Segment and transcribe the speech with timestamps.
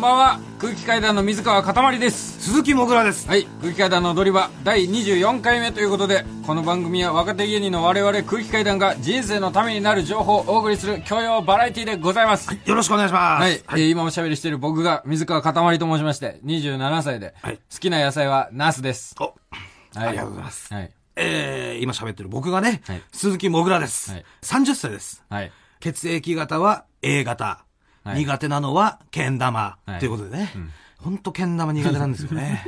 [0.00, 0.40] んばんは。
[0.58, 2.40] 空気階段の水川かたまりです。
[2.40, 3.28] 鈴木もぐらです。
[3.28, 3.44] はい。
[3.60, 12.50] 空気階段の踊り場第24回目ということでこの番組は若手芸人の我々空気階段が人生のためになる情報をお送りする教養バラエティでございます。
[12.50, 13.42] よろしくお願いします。
[13.42, 17.56] はい、えー今おしゃべりしている僕が水川かたまりと申しまして27歳で、はい。
[17.56, 19.14] 好きな野菜はナスです。
[19.20, 19.30] お、は
[20.06, 20.08] い。
[20.08, 20.72] ありがとうございます。
[20.72, 20.90] はい。
[21.16, 23.02] えー、今喋ってる僕がね、はい。
[23.12, 24.24] 鈴木もぐらです、はい。
[24.40, 25.22] 30歳です。
[25.28, 25.52] はい。
[25.80, 27.66] 血液型は A 型。
[28.04, 29.78] はい苦手なのはけん玉。
[29.86, 30.52] はいということでね。
[30.98, 32.66] ほんとけん玉苦手なんですよね。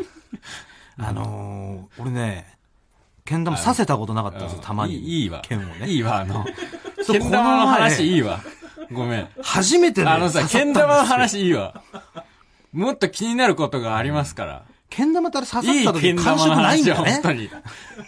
[0.99, 2.59] あのー、俺ね、
[3.25, 4.99] けん玉させたことなかったんですよ、たまに。
[4.99, 5.89] いいわ剣をね。
[5.89, 6.45] いいわあの
[7.07, 8.41] けん玉の話いいわ
[8.91, 11.05] ごめん初めてね、あのさ、けん玉の。
[11.05, 11.83] 話いいわ。
[12.73, 14.63] もっと気になることがありますから。
[14.89, 17.13] けん玉ってあれ刺さいった時いけん玉感触ないんだね。
[17.13, 17.51] 本当に。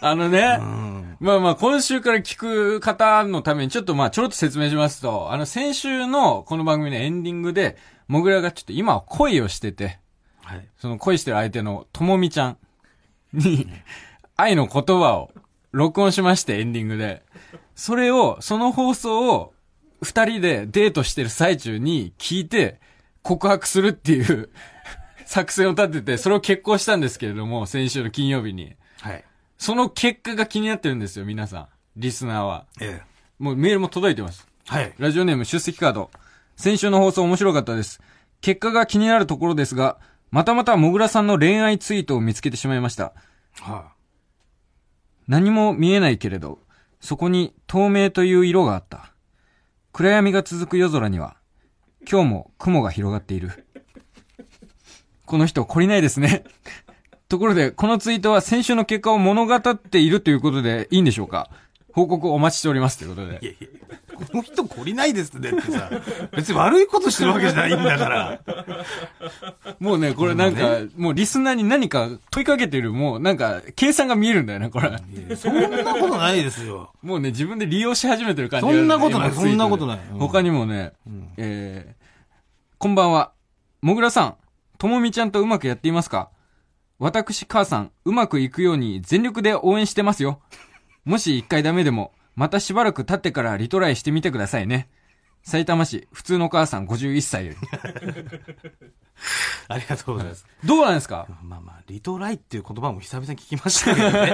[0.01, 1.04] あのね、うん。
[1.25, 7.79] まあまあ、今週から聞く方のために、ちょっとまあ、ちょろっと説明しますと、あの、先週のこの番組のエンディングで、
[8.09, 10.01] もぐらがちょっと今は恋をしてて、
[10.43, 10.69] はい。
[10.77, 12.59] その恋してる相手のともみちゃん
[13.33, 13.67] に、
[14.37, 15.31] 愛の言葉を
[15.73, 17.23] 録音しまして、エンディングで。
[17.75, 19.55] それを、その放送を、
[20.03, 22.81] 二人でデートしてる最中に聞いて、
[23.23, 24.51] 告白するっていう
[25.25, 28.77] 作戦を立てて、それを決行したんですけれども、先週の金曜日に。
[29.01, 29.25] はい。
[29.59, 31.69] その結果が気になってるんですよ、皆さん。
[31.97, 32.67] リスナーは。
[32.81, 33.15] ええ。
[33.39, 34.47] もうメールも届いてます。
[34.67, 34.95] はい。
[34.99, 36.11] ラジオネーム出席カード。
[36.57, 38.01] 先週の放送面白かったです。
[38.41, 39.99] 結果が気になるところですが、
[40.31, 43.13] またまたもぐらさんの恋愛ツイートを見つけてしまいました。
[43.61, 43.93] は
[45.29, 46.59] 何も見えないけれど、
[47.01, 49.13] そこに透明という色があった。
[49.93, 51.37] 暗闇が続く夜空には、
[52.11, 53.67] 今日も雲が広がっている。
[55.25, 56.45] この人懲りないですね。
[57.35, 61.51] ところで、このツイートは先週の結果を物語っているということでいいんでしょうか？
[61.93, 63.45] 報告お待ちしておりますということでい。。
[63.45, 65.91] いやいや、この人懲りないですねってさ、
[66.31, 68.41] 別に悪いことしてるわけじゃないんだから。
[69.81, 74.97] もうね、これなんか、もうリスナーに何か問いかけてる、もうなんか、計算が見えるんだよね、これ。
[75.37, 76.93] そんなことないですよ。
[77.03, 80.93] もうね、自分で利用し始めてる感じがそんなことない今ツイートでそんなことないうん他にもね、
[81.37, 82.05] えー、
[82.79, 83.33] こんばんは。
[83.83, 84.37] もぐらさん、
[84.79, 86.31] ともみちゃんとうまくやっていますか？
[87.05, 90.41] 私、母さん、うまくいくように全力で応援してますよ。
[91.05, 94.89] もし一回ダメでも、またしばらく経ってからリトライしてみてくださいね。
[95.43, 97.59] 埼玉市、普通の母さん51歳より。
[99.69, 100.47] ありがとうございます。
[100.65, 101.27] どうなんですか？
[101.43, 104.27] まあまあ、リトライっていう言葉も久々に聞きましたけどね。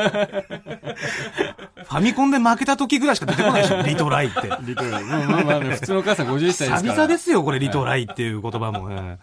[1.87, 4.43] ファミコンで負けた時ぐらいしか出てこないでしょ、リトライって。
[4.63, 5.05] リトライ。
[5.05, 6.81] まあまあまあね、普通の母さん51歳ですから。
[6.83, 8.85] 久々ですよ、これ、リトライっていう言葉も。
[8.87, 9.19] うん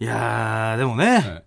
[0.00, 1.43] いやー、でもね、はい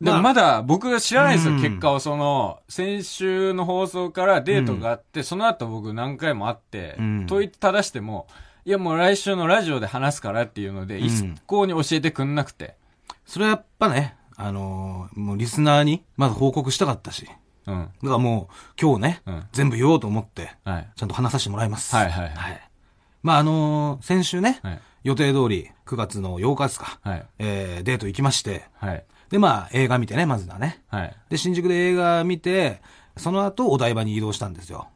[0.00, 2.00] でもまだ僕が知らないんですよ、うん結果を。
[2.00, 8.26] その、先週の放送からデートがあって、その後僕何回も会って、うん問いただしても、
[8.66, 12.76] いやもう来週のラジオで話すからっていうので、ん一向に教えてくんなくて。
[13.24, 17.26] それはやっぱね、あのーもうリスナーにまず報告したかったし。
[17.66, 17.88] うん。
[18.02, 20.88] だからもう、今日ね、うん全部言おうと思って、はい。
[20.94, 21.96] ちゃんと話させてもらいます。
[21.96, 22.70] はいはいはいはい。
[23.22, 24.80] まあ、あのー先週ね、はい。
[25.04, 27.26] 予定通り9月の8日ですか、はい。
[27.38, 29.04] えー、デート行きまして、はい。
[29.30, 30.82] で、まあ、映画見てね、まずはね。
[30.88, 31.16] はい。
[31.30, 32.80] で、新宿で映画見て、
[33.16, 34.88] その後、お台場に移動したんですよ。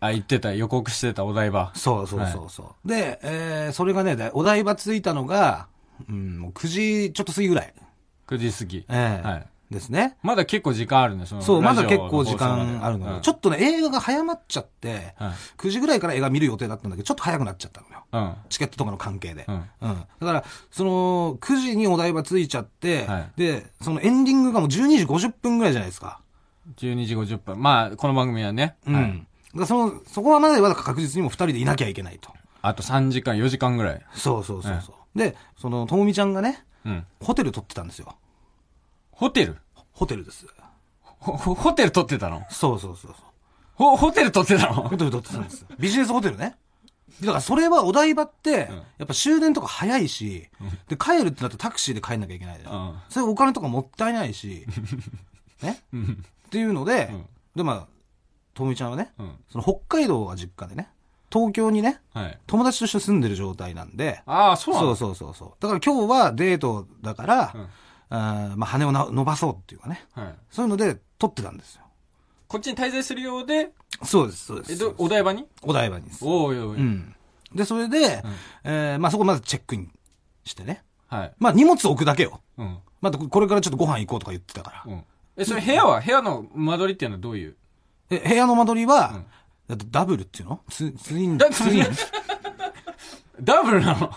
[0.00, 1.72] あ、言ってた、予告してたお台場。
[1.74, 2.88] そうそうそうそう。
[2.88, 5.68] で、えー、それがね、でお台場着いたのが、
[6.08, 6.66] うん、もう9
[7.08, 7.74] 時ちょっと過ぎぐらい。
[8.26, 8.84] 9時過ぎ。
[8.88, 9.46] えーはい。
[9.70, 10.16] ですね。
[10.22, 11.42] まだ結構時間あるね、その。
[11.42, 13.20] そう、まだ結構時間あるのよ。
[13.20, 18.04] ちょっっとね、映画が早まっちゃって、はい9時ぐらいから映画見る予定だったんだけど、ちょっと早くなっちゃったのよ。
[18.10, 18.18] と。
[18.18, 18.34] うん。
[18.48, 19.46] チケットとかの関係で。
[19.48, 19.64] うん
[20.20, 26.20] だから、その、9時にお台場着いちゃって、はいで、そのエンディングがもう12時50分ぐらいじゃないですか。
[26.78, 27.60] 12時50分。
[27.60, 28.76] まあ、この番組はね。
[28.86, 28.94] うん。
[28.94, 29.12] はい。
[29.12, 29.26] だか
[29.60, 32.30] らその、そこはまでは確実にもう二人でいなきゃいけないと。
[32.62, 34.02] あと3時間、4時間ぐらい。
[34.14, 35.18] そうそうそうそう。
[35.18, 37.06] で、その、ともみちゃんがね、うん。
[37.22, 38.16] ホテル取ってたんですよ。
[39.16, 39.56] ホテル？
[39.92, 40.46] ホテルです。
[41.18, 42.42] ホテル取ってたの？
[42.50, 43.14] そうそうそうそう。
[43.74, 44.74] ほ、ホテル取ってたの？
[44.88, 45.64] ホテル取ってたんです。
[45.78, 46.56] ビジネスホテルね。
[47.22, 48.68] だからそれはお台場って、
[48.98, 50.48] やっぱ終電とか早いし、
[50.88, 52.74] で、帰るってなってタクシーで帰んなきゃいけないじゃん。
[52.74, 54.66] うんそれお金とかもったいないし、
[55.62, 57.26] ね、っていうので、うん
[57.56, 57.86] で、まあ、
[58.52, 59.32] ともみちゃんはね、うん。
[59.48, 60.90] その北海道が実家でね、
[61.32, 62.38] 東京にね、はい。
[62.46, 65.52] 友達として住んでる状態なんで、ああ、そうなのそうそうそうそう。
[65.58, 67.68] だから今日はデートだから、うん
[68.10, 70.04] まあ羽をな伸ばそうっていうかね。
[70.14, 70.34] はい。
[70.50, 71.82] そういうので撮ってたんですよ。
[72.48, 73.70] こっちに滞在するようで、
[74.04, 74.72] そうです、そうです。
[74.72, 75.46] え、ど、お台場に？
[75.62, 76.24] お台場にです。
[76.24, 76.76] おいおい。
[76.76, 77.14] うん。
[77.54, 78.22] で、それで、
[78.64, 79.90] えーまあそこまずチェックイン
[80.44, 80.84] してね。
[81.08, 81.32] はい。
[81.38, 82.40] まあ荷物置くだけよ。
[82.58, 82.78] うん。
[83.00, 84.92] またこれからちょっとご飯行こうとか言ってたから。
[84.92, 85.04] うん。
[85.36, 87.56] え、それ部屋は部屋の間取りっていうのはどういう？
[88.10, 89.22] え、部屋の間取りは、
[89.68, 90.60] だってダブルっていうの？
[90.70, 91.84] ツツイン、だツイン？
[93.40, 94.10] ダブルなの？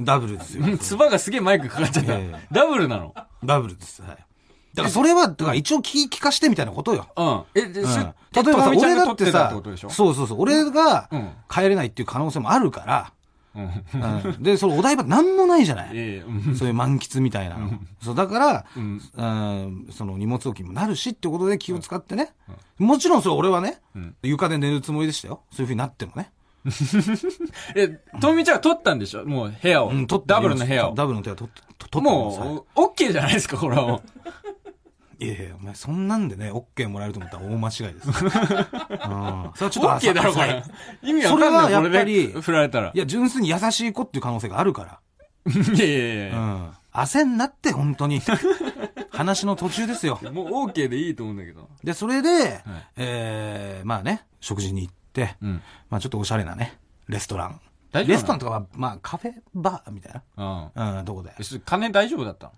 [0.00, 0.64] ダブルですよ。
[0.64, 2.12] う んつばがすげえマイクかかっちゃった。
[2.52, 3.14] ダブルなの？
[3.44, 4.02] ダブルです。
[4.02, 4.10] はい。
[4.74, 7.06] だからそれは、だから一応聞聞かしてみたいなことよ。
[7.16, 7.42] うん。
[7.54, 9.50] え、で、うんそ例えばさ、俺だってさ
[9.88, 13.12] そうそうそう、俺がうん帰れないっていう可能性もあるから、
[13.54, 13.84] うん。
[14.26, 15.90] うんで、そのお台場なんもないじゃない。
[15.94, 16.56] ええ、うん。
[16.56, 17.70] そういう満喫みたいなの。
[18.02, 22.34] そう、だから、うんうんその荷物置きにもなるしってことで気を使ってね。
[22.78, 25.40] もちろんそれ俺はね、うん床で寝るつもりでしたよ。
[25.52, 26.30] そういう風になってもね。
[27.74, 27.88] え、
[28.20, 29.24] とみちゃんは取ったんでしょ？
[29.24, 29.88] もう部屋を。
[29.88, 30.94] うん、取ってダブルの部屋を。
[30.94, 34.02] ダブルの部屋取って、と取ってますはいもう、オッケーじゃないですか、これはもう。
[35.24, 38.08] いやいや、お前、そんなんでね、オッケーもらえると思ったら大間違いです。
[38.10, 38.20] うん。
[38.20, 40.62] それはちょっとオッケーだろ、こ浅れ。
[41.02, 41.50] 意味わかんない。
[41.50, 42.90] それはやっぱり振られたら。
[42.92, 45.00] いや、純粋に優しい子っていう可能性があるから。
[45.46, 45.96] いやいや
[46.26, 46.76] いうやん。
[46.92, 48.20] 焦んなって、本当に。
[49.10, 50.18] 話の途中ですよ。
[50.32, 51.68] もうオーケーでいいと思うんだけど。
[51.82, 52.62] で、それで、
[52.96, 54.95] えー、まあね、食事に行って、
[55.42, 55.62] うん。
[55.90, 56.78] まあちょっとおしゃれなね、
[57.08, 57.60] レストラン。
[57.92, 60.70] レストランとかは、まあカフェバーみたいうん。
[60.74, 61.32] な、うん、とこで？
[61.64, 62.52] 金大丈夫だったの？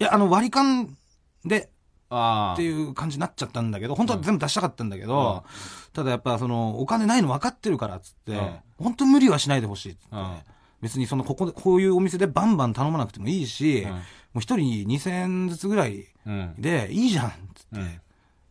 [0.00, 0.96] いや、あの、割り勘
[1.44, 1.70] で。
[2.10, 5.44] っていう感じになっちゃったんだけど、本当は全部出したかったんだけど、
[5.92, 10.36] ただやっぱその、お金ないの分かってるからっつって、うん本当無理はしないでほしいっつって、うん
[10.80, 14.00] 別にその、ここで、こういうお店でバンバン頼まなくてもいいし、うんも
[14.36, 16.54] う一人2000円ずつぐらいうん。
[16.58, 18.00] でいいじゃんっつって、うん。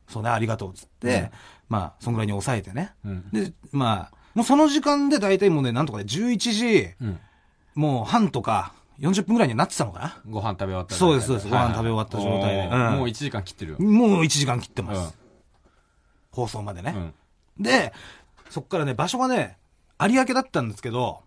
[0.07, 1.29] そうね、ありがとうっつって、うん
[1.69, 2.93] まあ、そんぐらいに抑えてね。
[3.03, 3.29] うん。
[3.31, 7.19] で、まあ、もうその時間で大体もうね、なんとかで11時、うん。
[7.75, 10.21] もう半とか40分ぐらいになってたのかな。
[10.27, 13.79] ご飯食べ終わったそうですそうですご飯食べ終わった状態でもう1時間切ってるよ。
[13.79, 15.15] もう1時間切ってます。
[15.21, 15.27] うん
[16.37, 16.93] 放送までね。
[16.95, 17.63] うん。
[17.63, 17.91] で、
[18.51, 19.57] そっからね、場所がね、
[19.99, 21.23] 有明だったんですけど、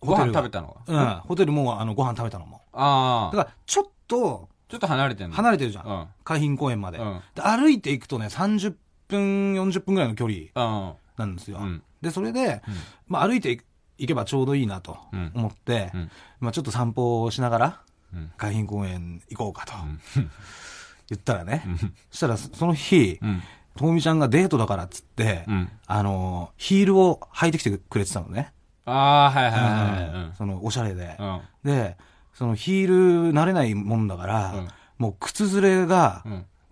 [0.00, 0.76] ご飯食べたたの？
[0.88, 1.14] が。
[1.14, 2.60] うん、ホテルもあのご飯食べたのも。
[2.72, 3.36] ああ。
[3.36, 5.34] だから、ちょっとちょっと離れてんの？
[5.36, 5.86] 離れてるじゃん。
[5.86, 6.06] うん。
[6.24, 7.42] 海浜公園まで,、うんで。
[7.42, 8.74] 歩いていくとね、30
[9.08, 10.94] 分、40分ぐらいの距離うん。
[11.16, 11.58] なんですよ。
[11.60, 12.74] うんで、それで、うん
[13.08, 13.60] まあ歩いて
[13.98, 17.80] いけばちょうどいいなとうん思って、うんまあちょっと散歩をしながら、
[18.14, 18.32] うん。
[18.38, 20.00] 海浜公園行こうかとん
[21.10, 23.42] 言ったらね、うんそしたらその日、うん。
[23.76, 25.68] ともみちゃんがデートだからっつって、うん。
[25.86, 28.52] あの、ヒールを履いてきてくれてたのね。
[28.84, 31.14] ああ、はいはいはいうんその、おしゃれで。
[31.18, 31.66] はい。
[31.66, 31.96] で、
[32.40, 32.88] そのヒー
[33.26, 36.24] ル慣れないもんだから、うんもう靴ずれが。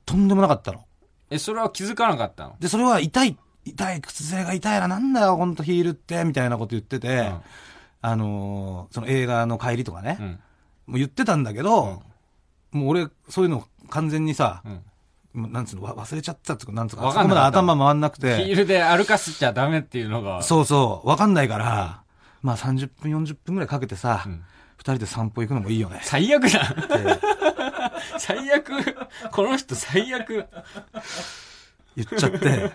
[0.06, 0.84] とんでもなかったの。
[1.30, 2.56] え、それは気づかなかったの？
[2.60, 7.40] で、それは痛い、痛い、靴ずれが痛いな、なんだよ、ほんとヒールって、みたいなこと言ってて、うん
[8.02, 10.26] あのーその映画の帰りとかね、うん。
[10.26, 10.38] も
[10.96, 12.02] う言ってたんだけど、
[12.70, 14.62] もう俺、そういうの完全にさ、
[15.34, 15.42] うん。
[15.42, 20.42] もうなんつうの、わ忘れちゃったっていうか、なんつうか、かんなかった頭回んなくヒーて、ルで歩かせちゃダメっていうのが。
[20.42, 22.02] そうそう、わかんないから、
[22.42, 24.44] まあ30分、40分ぐらいかけてさ、二、うん
[24.78, 26.00] 人で散歩行くのもいいよね。
[26.02, 26.74] 最悪だ。
[28.18, 28.72] 最悪。
[29.30, 30.46] この人最悪。
[31.96, 32.70] 言っちゃって、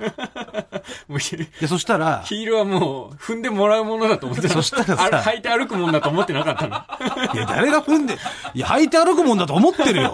[1.08, 1.20] もう
[1.68, 4.54] そしたら、ヒールはもう踏んでもらうものだと思ってた。
[4.54, 7.34] そしたらさあ履いて歩くもんだと思ってなかったの。
[7.34, 8.18] いや、誰が踏んで、
[8.54, 10.14] いや、履いて歩くもんだと思ってるよ。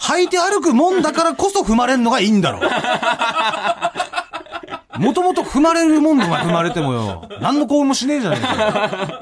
[0.00, 2.58] 履いて歩くもんだからこそ踏まれんのがいいんだろ。
[4.98, 9.20] もともと踏まれるもんで踏まれてもよ、何の幸運もしねえじゃねえか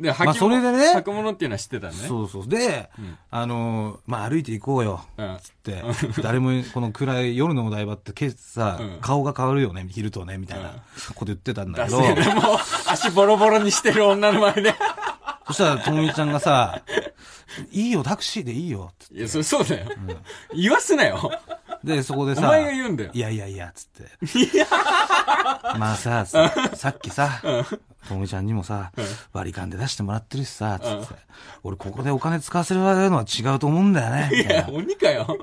[0.00, 1.92] で、履まあそれでね履くものっていうのは知ってたね。
[1.92, 2.48] そうそう。
[2.48, 5.04] で、んあのーまあ、歩いて行こうよ。
[5.18, 5.34] うん。
[5.34, 5.82] って、
[6.22, 10.70] 誰も、この暗い夜のお台場って、けさ、うん顔が変わるよね、昼とね、みたいな
[11.14, 12.56] こと言ってたんだけど、だせでもう、
[12.86, 14.74] 足ボロボロにしてる女の前で。
[15.46, 16.82] そしたら、ともみちゃんがさ、
[17.70, 19.90] いいよ、タクシーでいいよ、つっていや、そそうだよ。
[20.54, 21.30] 言わすなよ。
[21.84, 23.18] で、 そこでさ、お前が言うんだよい。
[23.18, 24.64] やいやいや、つって。
[25.78, 27.40] まあさ、ささっきさ、
[28.08, 28.92] ともみちゃんにもさ、
[29.32, 31.14] 割り勘で出してもらってるしさ、つって。
[31.62, 34.78] 俺ここでお金使わせるのは違うと思うんだよね、みいや、たいな。
[34.78, 35.38] 鬼かよ。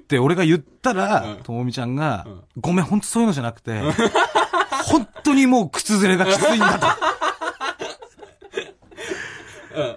[0.00, 2.26] って俺が言ったらうん、ともみちゃんが、
[2.60, 3.80] ごめん、ほんとそういうのじゃなくて、
[4.86, 6.86] 本当にもう靴ずれがきついんだと。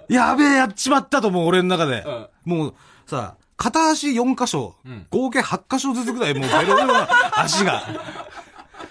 [0.08, 2.04] やべえ、やっちまったと思う、俺の中で。
[2.44, 2.74] もう
[3.06, 7.08] さ、片足4箇所、ん合計8箇所ずつぐらいもうベロベロな
[7.42, 7.82] 足が。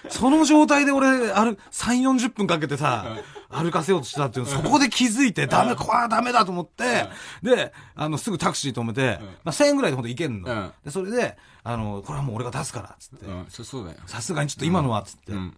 [0.08, 3.16] その状態で俺、ある、3、40分かけてさ、
[3.48, 7.06] 歩かせようとしたっていうの、そこで気づいて、ダメ、これはダメだと思って、
[7.42, 10.52] で、あの、すぐタクシー止めて、まあ、1000円ぐらいでほんと行けんの。
[10.52, 13.30] うんで、それで、あの、これはもう俺が出すから、つってう。
[13.30, 13.98] ん、そ、そうだよ。
[14.06, 15.32] さすがにちょっと今のは、つって。
[15.32, 15.56] うん。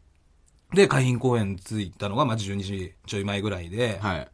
[0.74, 4.28] で、海浜公園着いたのが、まあ、12時ちょい前ぐらいで、はい。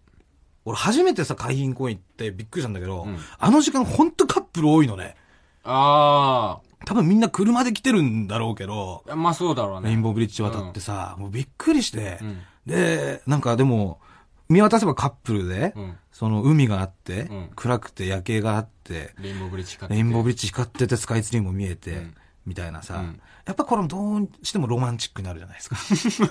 [0.64, 5.16] 俺初めてさ、海浜公園行ってびっくりしたんだけど、んあの時間ほんとカップル多いのね。
[5.64, 9.16] あ多分みんな車で来てるんだろうけど、あ。
[9.16, 9.88] まあそうだろうね。
[9.88, 14.00] レインボーブリッジ渡ってさ、もうびっくりして、うんで、なんかでも、
[14.48, 15.96] 見渡せばカップルで、うん。
[16.12, 22.14] その海があって、うん暗くて夜景があって、レインボーブリッジかレインボーブリッジ光っててスカイツリーも見えて、うん
[22.46, 25.76] みたいなさ、うんやっぱこれもどうしてもロマンチックになるじゃないですか。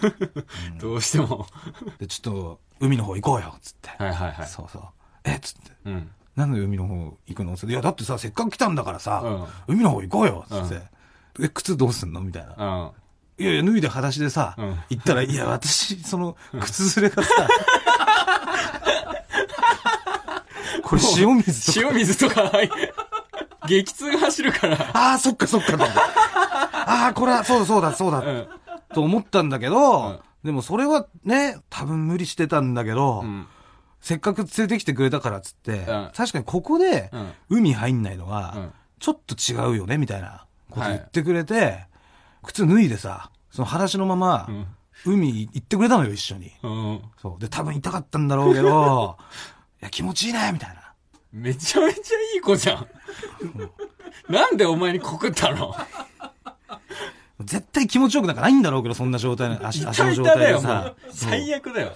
[0.82, 1.46] どうしても。
[2.00, 3.90] で、ちょっと、海の方行こうよ、つって。
[3.90, 4.48] はいはいはい。
[4.48, 4.84] そうそう。
[5.24, 5.72] えっつって。
[5.86, 6.12] うん。
[6.36, 7.56] なんで海の方行くの？
[7.58, 9.22] つっていや、だってさ、せっかく来たんだからさ、
[9.68, 10.76] うん海の方行こうよ、つって。
[10.76, 10.82] うん
[11.46, 12.22] え、靴どうすんの？
[12.22, 12.54] みたいな。
[12.58, 13.44] うん。
[13.44, 17.30] いやいや、脱いで裸足でさ、うん行ったら、いや、私、その、靴ずれがさ、
[20.84, 22.52] これ塩水とか、塩水とか、
[23.68, 24.78] 激痛が走るから。
[24.94, 25.78] ああ、そっかそっか。
[26.86, 28.48] ああ、これは、そうだそうだそうだ、うん。
[28.94, 33.48] と思ったんだけど、うんでもそれはね、多分無理してたんだけど、うん。
[34.04, 37.32] せっかく連れてきてくれたからっつって、ん確かにここでうん。
[37.50, 41.88] 海入んないのは、うんちょっと違うよね、みたいなこと言ってくれて、
[42.42, 44.66] 靴脱いでさ、その裸足のまま、うん。
[45.06, 46.54] 海行ってくれたのよ、一緒に。
[46.64, 47.02] うん。
[47.22, 47.42] そう。
[47.42, 49.18] で、多分痛かったんだろうけど、
[49.82, 50.94] いや、気持ちいいね、みたいな。
[51.34, 52.02] めちゃめちゃ
[52.36, 52.88] いい子じゃん。
[54.32, 55.76] なんでお前に告ったの？
[57.42, 61.12] 絶対気持ちよくなんかないんだろうけど、そんな状態の、足足の状痛々だよ、も態でさう。。
[61.12, 61.94] 最悪だよ。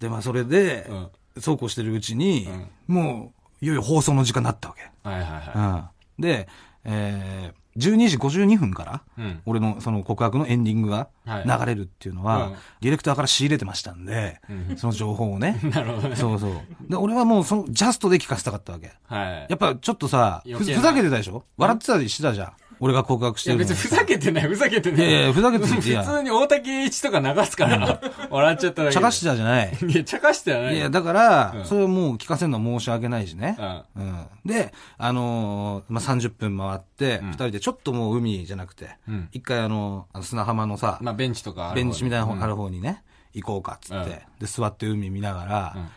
[0.00, 1.08] で、まあ、それで、うん。
[1.42, 2.48] そうこうしてるうちに、
[2.88, 4.90] もう、いよいよ放送の時間になったわけ。
[5.08, 6.22] はいはいはうん。
[6.22, 6.48] で、
[6.84, 9.02] えー、12時52分から。
[9.46, 15.60] 俺のその告白のエンディングがはい流れるっていうのは、うんディレクターから仕入れてましたんで、うんその情報をね。
[15.72, 16.16] なるほどね。
[16.16, 16.52] そうそう。
[16.88, 18.90] で、俺はもうそのジャストで聞かせたかったわけ。
[19.04, 19.46] はい。
[19.48, 21.44] やっぱちょっとさ、ふざけてたでしょ？
[21.56, 22.52] 笑ってたりしてたじゃん。
[22.80, 25.08] 俺が告白してるのに別にふざけてない、ふざけてない。
[25.08, 28.94] いやいや、ふざけて普ていや、通に大竹一とか流すから、笑っちゃっただけで。
[28.94, 29.76] 茶化してたじゃない。
[29.86, 30.76] いや、茶化してはない。
[30.76, 33.56] いや、だから、うんそれをもう聞かせるのは申し訳ないしね。
[33.94, 34.02] うん。
[34.02, 34.26] うん。
[34.46, 39.28] で、あのーまあ、30分回って、二、うん人でちょっともう海じゃなくて、うん。
[39.32, 43.02] 一回あの、砂浜のさ、まあ、ベンチとかベンチみたいな方、うんある方にね、
[43.34, 45.88] 行こうかっつって、うんで、座って海見ながら、うん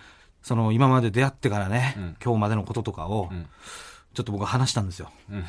[0.44, 3.46] その今まで出会ってからね、うん今日までのこととかを、うん
[4.14, 5.10] ちょっと僕は話したんですよ。
[5.30, 5.44] もう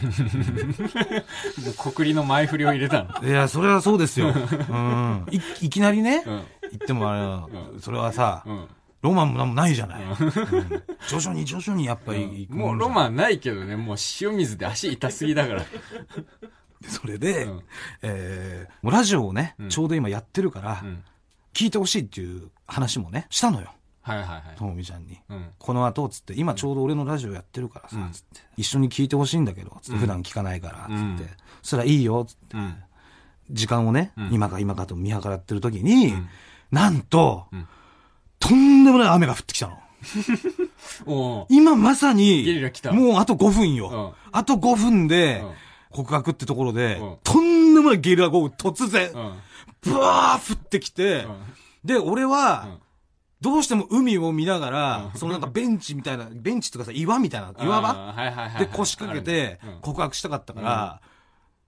[1.93, 3.11] 国立の前振りを入れたの。
[3.29, 4.29] いや、それはそうですよ。
[4.29, 5.27] うん。
[5.31, 6.33] いいきなりね、うん。
[6.33, 6.45] 言
[6.77, 8.67] ってもあれは、それはさ、うん。
[9.03, 10.03] ロマンもなんもないじゃない。
[10.03, 10.15] うん
[11.09, 15.65] 徐々に徐々にやっぱりもうロマンないけどね、もう塩水で足痛すぎだから。
[16.89, 17.63] それで、うん
[18.01, 21.05] えーもうラジオをね、うんちょうど今やってるから、うん。
[21.53, 23.75] 聞いてほしいっていう話もね、したのよ。
[24.07, 24.43] はいはいはい。
[24.57, 25.19] ともみちゃんに。
[25.31, 25.47] うん。
[25.59, 31.19] この後、つって、今ちょうど俺のラジオやってるからさ、うんつって、一緒に聞いてほしいんだけど、つって、うん普段聞かないから、つって、うん
[31.63, 32.75] そしたらいいよ、つって、うん。
[33.51, 36.29] 時間をね、うん今か今かと見計らってる時に、うん
[36.71, 37.67] なんと、うん
[38.41, 39.79] とんでもない雨が降ってきたの。
[41.49, 42.45] 今まさに、
[42.93, 43.89] もうあと5分うよ。
[43.91, 44.13] ん。
[44.33, 45.51] あと5分で、うん
[45.95, 49.33] 告白ってところで、うんとんでもないゲリラ豪雨突然、うん。
[49.81, 51.37] ブワー降ってきて、うん
[51.85, 52.79] で、俺は、うん
[53.41, 58.15] どうしても海を見ながら、うんそのなんかベンチみたいな、ベンチとかさ、岩みたいな、岩場。
[58.59, 61.01] で腰掛けて告白したかったから、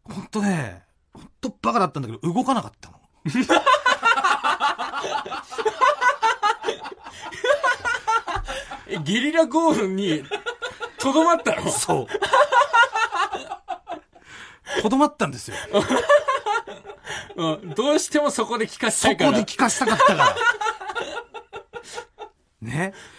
[0.04, 2.96] ほんとね、ほんとバカだったんだけど、動かなかったの。
[3.24, 3.46] う ん
[8.88, 10.22] え、ゲリラ豪雨に、
[10.98, 11.70] とどまったの？
[11.70, 12.06] そう。
[14.82, 15.56] とどまったんですよ。
[17.36, 17.70] うん。
[17.74, 19.30] どうしてもそこで聞かせたそいから。
[19.32, 20.36] こで聞かせたかったから。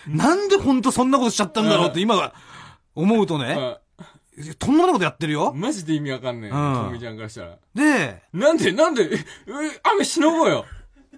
[0.08, 0.16] ね。
[0.18, 2.34] なんでほんとそんなことしちゃったんだろうって今は
[2.96, 3.78] 思うとね、
[4.60, 5.60] とんでもないことやってるようん。
[5.60, 6.50] マジで意味わかんない。
[6.52, 7.58] うんとみちゃんからしたら。
[7.74, 9.24] で、なんで、なんで、ええ
[9.84, 10.66] 雨しのごうよ。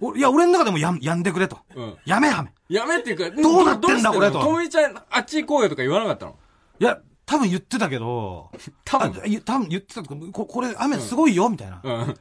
[0.00, 1.58] おいや、俺の中でもやん、やんでくれと。
[1.74, 1.96] うん。
[2.06, 2.50] やめやめ。
[2.74, 6.36] やめっていうか、どうなってんだこれとともみちゃん、あっち行こうよとか言わなかったの？
[6.78, 8.50] いや、多分言ってたけど、
[8.84, 9.12] 多分。
[9.44, 11.80] 多分言ってたとこここれ雨すごいよ、みたいな。
[11.84, 12.14] うん。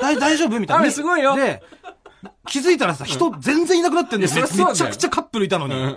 [0.00, 0.58] 大 大丈夫？
[0.58, 0.82] みたいな。
[0.84, 1.62] 雨すごいよで、
[2.46, 4.32] 気づいたらさ、人全然いなくなってんだよ。
[4.32, 5.74] いやそりゃそうだよめちゃくちゃカップルいたのに。
[5.74, 5.96] うん。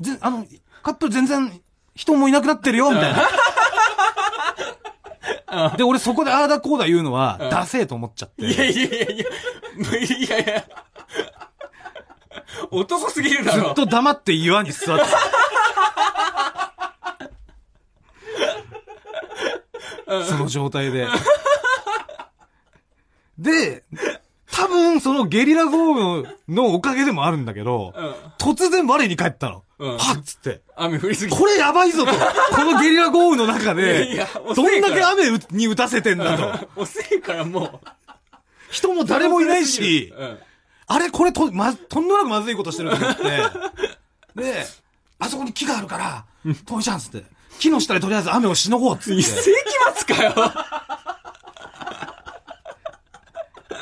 [0.00, 0.46] ぜあの、
[0.82, 1.60] カップル全然
[1.94, 3.28] 人もいなくなってるよ、みたいな。
[5.76, 8.46] で、俺そこでああだこうだ言うのは、うんダセえと思っちゃって。
[8.46, 10.64] いやいやいやいや、いやいや。
[12.70, 13.64] 男すぎるだろ。
[13.64, 15.18] ずっと黙って岩に座ってた。
[20.24, 21.06] その状態で。
[23.38, 23.84] で、
[24.62, 28.14] 多分そのゲリラ豪雨のおかげでもあるんだけど、うん。
[28.38, 29.64] 突然我に返ったの。
[29.78, 30.60] うんはっつって。
[30.76, 32.12] 雨降りすぎこれやばいぞと。
[32.12, 32.18] こ
[32.64, 36.68] のゲリラ豪雨の中いでや、どんだけ雨雨に打たせてんだと。
[36.80, 37.88] 遅いからもう。
[38.70, 40.38] 人も誰もいないし、うん。
[40.86, 43.22] あれこれと、ま、とんでもなくまずいことしてると思って。
[44.36, 44.66] で、
[45.18, 46.24] あそこに木があるから、
[46.64, 47.24] トミちゃんっつって、
[47.58, 50.32] 木の下でとりあえず雨をしのごうっつっ一世紀末かよ。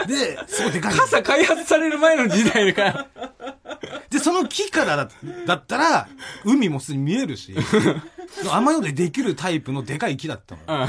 [0.06, 0.12] て。
[0.36, 0.94] で、すごいでかい。
[0.94, 3.06] 傘開発される前の時代かよ。
[4.10, 5.08] で、その木からだ
[5.46, 6.08] だったら、
[6.44, 7.54] 海もすでに見えるし、
[8.50, 10.88] 雨宿りできるタイプのでかい木だったの。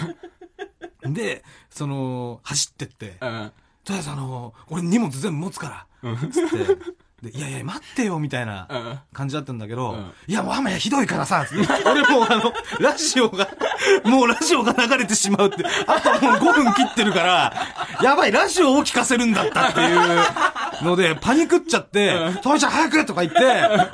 [1.03, 1.13] うん。
[1.13, 3.51] で、その、走ってって、うん。
[3.83, 13.47] とりあえずあの、俺荷物全部持つから、つって、で、いやいや、待ってよ、みたいなうん感じだったんだけど、うんいや、もう雨ひどいからさ、つって俺もうあの、ラジオが、
[14.03, 17.53] もうラジオが流れてしまうって、あともう5分切ってるから、
[18.03, 19.99] やばい、ラジオを聞かせるんだったっていう
[20.83, 23.39] ので、パニクっちゃって、トミちゃん早くとか言って、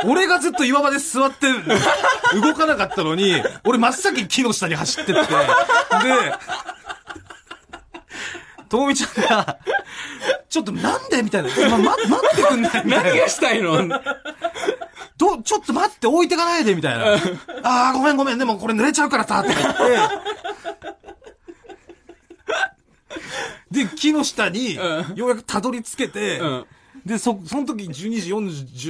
[0.05, 1.47] 俺がずっと岩場で座って、
[2.41, 5.27] 動かなかったのに、俺真っ先に木の下に走ってって、で、
[8.69, 9.57] ともみちゃんが、
[10.49, 11.49] ちょっとなんでみたいな。
[11.49, 12.01] 今、ま、待
[12.33, 13.09] ってくんないみたいな。
[13.09, 13.87] 何がしたいの？
[15.17, 17.13] ど、ちょっと待って、置いてかないでみたいな。
[17.63, 19.83] ああ、ごめんごめん、でもこれ濡れちゃうからさ、とか言って。
[23.71, 26.65] で、木の下に、うんようやくたどり着けて、うん。
[27.05, 28.33] で、そ、その時12時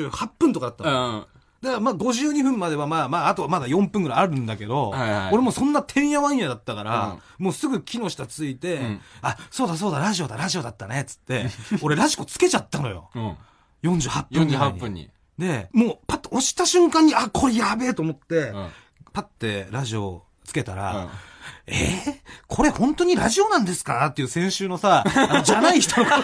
[0.04, 1.18] 48分とかだったうの。
[1.20, 1.28] ん。
[1.62, 11.48] だからまあ52分まではまあまあ、あとまだ4分ぐらいあるんだけど、はいはい俺もそんなてんやわんやだったから、もうすぐ木の下ついて、んあ、そうだそうだ、ラジオだ、ラジオだったね、つって、
[11.82, 13.10] 俺ラジコつけちゃったのよ。
[13.16, 13.38] うん。
[13.84, 15.10] 48分ぐらい48分に。
[15.40, 18.70] で、もうパッと押した瞬間に、あ、これやべえと思って、うん。
[19.14, 21.10] パッてラジオつけたら、うん
[21.68, 21.74] え？
[21.76, 22.16] ー
[22.48, 24.06] これ本当にラジオなんですか？
[24.08, 26.16] っていう先週のさ、あのじゃない人の声。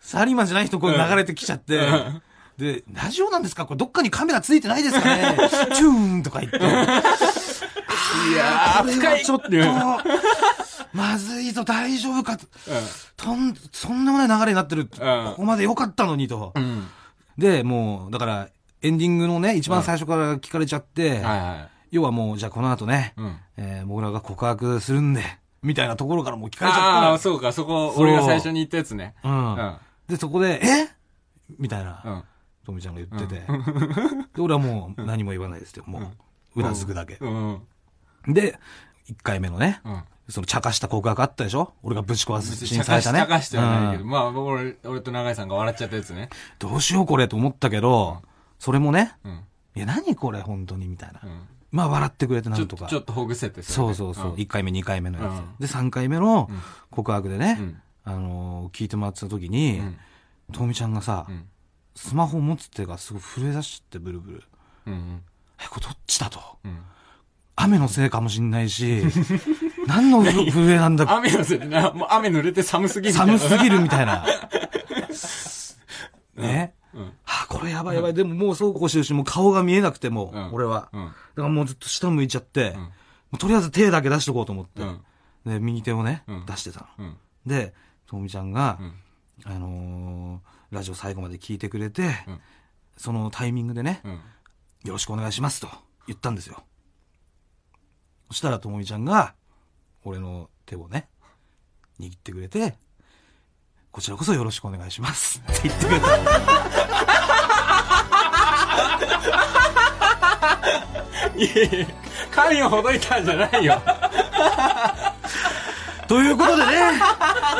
[0.00, 2.22] サラリーマンじゃない人の声流れてきちゃって、うん
[2.56, 3.66] で、ラジオなんですか？
[3.66, 5.36] これどっかにカメラついてないですかね？
[5.76, 6.56] チューンとか言って。
[6.58, 9.50] いやいやこれはちょっと、
[10.94, 12.46] まずいぞ、大丈夫かと。
[13.18, 14.86] とん、そんなもない流れになってる。
[14.86, 16.52] ここまで良かったのにと。
[16.54, 16.62] うん。
[16.62, 16.88] うん。
[17.36, 18.48] で、もう、だから、
[18.86, 21.94] エンディングのね、一番最初から聞かれちゃって、はいはい。
[21.96, 23.38] 要はもう、じゃあこの後ね、うん。
[23.56, 25.22] えー僕らが告白するんで、
[25.62, 29.14] みたいなところからもう聞かれちゃああ、ったそうか、そこ、俺が最初に言ったやつね。
[29.24, 29.54] の。
[29.54, 29.58] う。
[29.58, 29.78] うんん。
[30.08, 30.88] で、そこで、え？
[31.58, 32.24] みたいな、うん。
[32.64, 33.40] とみちゃんが言ってて、
[34.34, 35.84] で、俺はもう何も言わないですよ。
[35.86, 36.12] も
[36.54, 37.18] う、うなずくだけ。
[37.20, 37.62] うん。
[38.28, 38.58] で、
[39.08, 40.02] 1回目のね、うん。
[40.28, 41.72] その茶化した告白あったでしょ？
[41.84, 43.20] 俺がぶち壊す別に茶化したね。
[43.20, 46.30] 茶化してはないけど、うんまあ、俺、俺と永井さんが笑っちゃったやつね。
[46.58, 48.22] どうしようこれと思ったけど、
[48.58, 49.32] それもね、うん。
[49.74, 51.20] いや、何これ本当にみたいな。
[51.22, 51.40] うん。
[51.72, 52.86] まあ、笑ってくれてなんとか。
[52.86, 54.30] ちょっとほぐせてそうそうそう。
[54.32, 55.32] ん1回目、2回目のやつ。
[55.32, 59.96] うんで、3回目のうん告白でね、うんあのー聞いてもらってた時に、うん。
[60.52, 61.44] ともみちゃんがさ、うん。
[61.94, 64.42] スマホ持つ手がすごい震え出しちゃってブルブル。
[64.86, 65.22] うん。
[65.60, 66.40] え、これどっちだと？
[66.64, 66.78] うん。
[67.58, 69.02] 雨のせいかもしんないし、
[69.88, 73.38] 何の震えなんだ雨のせいでな、もう雨濡れて寒すぎるみたいな。
[73.38, 74.26] 寒すぎるみたいな。
[76.36, 76.74] ね。
[76.96, 77.12] うん。
[77.26, 78.14] あ、これやばいやばい。
[78.14, 80.88] でももうそうこうしてるし、もう顔が見えなくても、うん俺は。
[80.92, 81.06] うん。
[81.06, 82.90] だからもうずっと下向いちゃって、うんも
[83.34, 84.82] うとりあえず手だけ出しとこうと思って。
[84.82, 85.00] うん。
[85.44, 87.06] で、右手をね、うん出してたの。
[87.06, 87.16] うん。
[87.44, 87.74] で、
[88.06, 88.94] ともみちゃんが、うん。
[89.44, 92.40] あのーラジオ最後まで聞いてくれて、うん
[92.96, 94.12] そのタイミングでね、うん。
[94.12, 94.20] よ
[94.92, 95.68] ろしくお願いしますと
[96.06, 96.64] 言ったんですよ。
[98.28, 99.34] そしたらともみちゃんが、
[100.04, 101.08] 俺の手をね、
[102.00, 102.78] 握ってくれて、
[103.96, 106.06] こちらこそよろしくお願いしますって言ってくれた。
[111.34, 111.86] いやいや、
[112.30, 113.80] 神をほどいたんじゃないよ。
[116.06, 117.00] ということでね、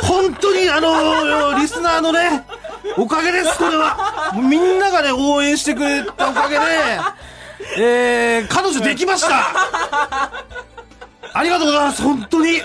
[0.03, 2.45] 本当にあのリスナーのね、
[2.97, 4.31] おかげです、これは。
[4.35, 6.65] みんながね、応援してくれたおかげで、
[7.79, 9.49] えー、彼女できました
[11.33, 12.61] ありがとうございます、本当に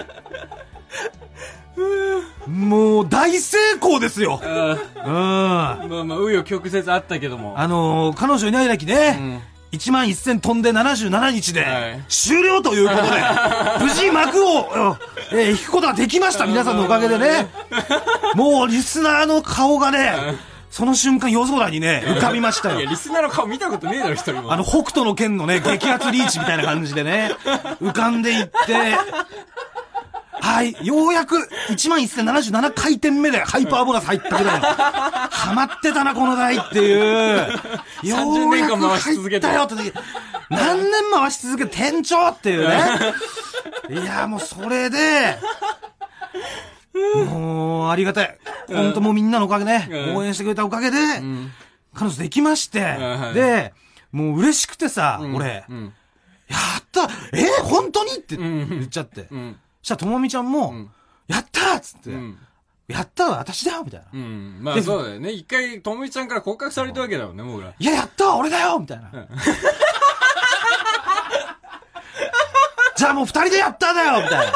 [2.46, 4.50] もう、大成功ですようん。
[4.50, 7.54] まあまあ、紆余曲折あったけども。
[7.68, 9.78] のー彼女いないだきね、うん。
[9.78, 13.11] 1万1000飛んで77日ではい終了ということで、
[13.80, 14.96] 無事幕を、
[15.32, 17.48] えー引くことができました、皆さんのおかげでね。
[18.35, 20.37] もうリスナーの顔がね、
[20.72, 22.90] その瞬間夜空にね、浮かびましたいや、よ。
[22.90, 24.52] リスナーの顔見たことねえだろ、一人も。
[24.52, 27.30] あの、北斗の剣のね、激アツリーチみたいな感じでね、
[27.82, 28.50] 浮かんでいって、
[30.52, 31.36] はい、ようやく
[31.70, 36.98] 11,077回転目でハイパーボーナス入ったけど、ハマってたな、この台っていう。
[38.02, 39.92] よ30うやく年間回し続けて入ったよって時、
[40.50, 42.76] 何年回し続けて店長っていうね。
[43.90, 45.38] いや、もうそれで、
[47.26, 48.38] もう、ありがたい。
[48.68, 51.50] 本当もうみんなのおかげね、うん応援してくれたおかげで、うん。
[51.94, 53.72] 彼女できまして、はいで、
[54.12, 55.94] もう嬉しくてさ、うん俺、うん。
[56.48, 58.16] やったえー、本当に？
[58.16, 59.28] ってん言っちゃって。
[59.83, 60.90] したらともみちゃんも、ん
[61.27, 62.38] やったっつって、うん。
[62.88, 64.07] やったわ、私だよみたいな。
[64.12, 64.59] うん。
[64.61, 65.31] まあでそうだよね。
[65.33, 67.73] 一回、ともみちゃんから告白されたわけだもんね、僕ら。
[67.79, 69.11] いや、やったわ、俺だよみたいな。
[72.97, 74.53] じゃあもう二人でやっただよみたいな。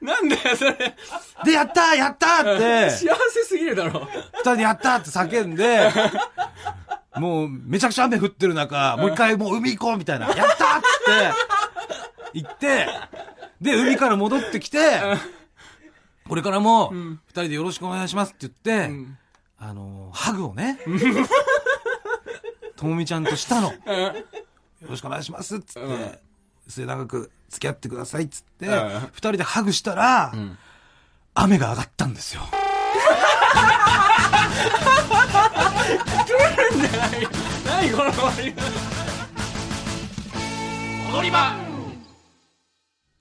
[0.14, 0.96] なんだよ、それ。
[1.44, 4.08] で、やったやったって、幸せすぎるだろ。
[4.34, 5.92] 二人でやったって叫んで、
[7.16, 10.28] もう、めちゃくちゃ雨降ってる中、もう一回もう海行こうみたいな。
[10.28, 12.88] やったーっつって、行って、
[13.60, 15.00] で、海から戻ってきて、
[16.28, 18.52] これからも、二人でよろしくお願いしますって言っ
[18.88, 18.90] て、
[19.58, 20.78] あのー、ハグをね、
[22.76, 23.72] ともみちゃんとしたの。
[23.72, 26.20] よろしくお願いしますっつって、
[26.68, 28.72] 末永く付き合ってくださいっつって、うん。
[29.12, 30.32] 二人でハグしたら、
[31.34, 32.42] 雨が上がったんですよ。
[37.66, 38.52] 何この終わり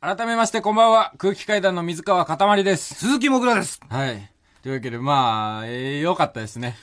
[0.05, 1.13] 改めましてこんばんは。
[1.17, 2.93] 空気階段の水川かたまりです。
[2.93, 3.79] 鈴木もぐらです。
[3.89, 4.29] はい。
[4.61, 6.75] というわけでまあ、えー、よかったですね。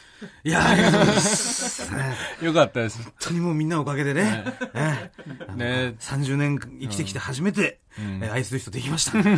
[0.42, 1.94] いやー、ありがとうございます。
[1.94, 3.00] ねよかったです。
[3.00, 5.12] 本当にもうみんなのおかげでね、ね。
[5.54, 9.16] ね30年生きてきて初めて、えー愛する人できました。
[9.16, 9.36] あり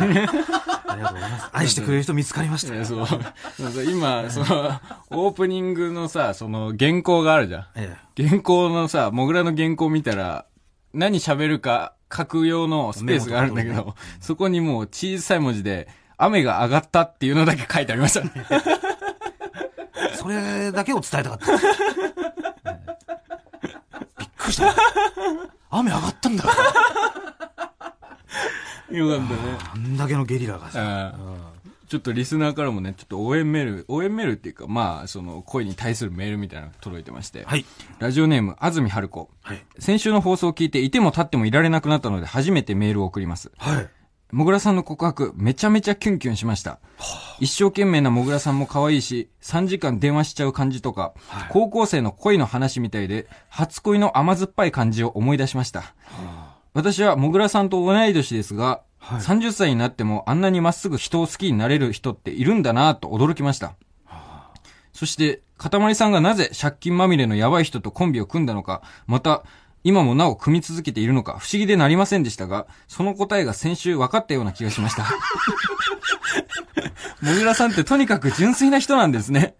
[1.03, 1.49] がとうございます。
[1.53, 2.85] 愛してくれる人見つかりました。
[2.85, 3.07] そう。
[3.87, 7.67] 今そのオープニングのさその原稿があるじゃん。
[7.75, 10.47] え原稿のさ、モグラの原稿見たら、
[10.91, 18.21] 何喋るか書く用のスペースがあるんだけど、そこにもう小さい文字で、雨が上がったっていうのだけ書いてありました。
[18.21, 18.25] え
[20.15, 21.53] それだけを伝えたかった。
[21.53, 21.59] ええ
[24.19, 24.73] びっくりした。
[25.71, 26.43] 雨上がったんだ。
[26.43, 26.49] よ
[29.09, 29.57] かったね。
[29.73, 31.13] あんだけのゲリラがさ。
[31.17, 31.54] うん
[31.87, 37.65] ちょっとリスナーからもね、ちょっと応援メール、応援メールっていうか、まあ、その恋に対するメールみたいなのが届いてまして、はい。
[37.99, 39.29] ラジオネーム、安住春子。
[39.41, 39.63] はい。
[39.79, 43.51] 先週の放送を聞いて、いても立ってもいられなくなったので、初めてメールを送ります。
[43.57, 43.89] はい。
[44.31, 46.79] もぐらさんの告白、めちゃめちゃキュンキュンしました。
[47.39, 55.93] 一生懸命なもぐらさんも可愛いし、3時間電話しちゃう感じとか、はい高校生の恋の話みたいで、初恋の甘酸っぱい感じを思い出しました。
[56.73, 63.75] 私はもぐらさんと同い年ですが、はい30歳になってもあんなにまっすぐ人を好きになれる人っているんだなと驚きました。
[64.93, 69.43] そして、かたまりさんがなぜ借金まみれのやばい人とコンビを組んだのか、また、
[69.83, 75.03] 今もなお組み続けているのか不思議でなりませんでしたが、その答えが先週分かったような気がしました。
[77.21, 79.55] もぐらさんってとにかく純粋な人なんですね。